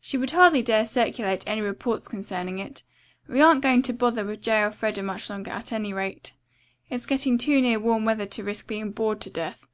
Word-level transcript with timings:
She 0.00 0.18
would 0.18 0.32
hardly 0.32 0.60
dare 0.60 0.84
circulate 0.84 1.44
any 1.46 1.60
reports 1.60 2.08
concerning 2.08 2.58
it. 2.58 2.82
We 3.28 3.40
aren't 3.40 3.62
going 3.62 3.82
to 3.82 3.92
bother 3.92 4.24
with 4.24 4.42
J. 4.42 4.64
Elfreda 4.64 5.04
much 5.04 5.30
longer 5.30 5.52
at 5.52 5.70
any 5.72 5.92
rate. 5.92 6.32
It's 6.90 7.06
getting 7.06 7.38
too 7.38 7.60
near 7.60 7.78
warm 7.78 8.04
weather 8.04 8.26
to 8.26 8.42
risk 8.42 8.66
being 8.66 8.90
bored 8.90 9.20
to 9.20 9.30
death. 9.30 9.68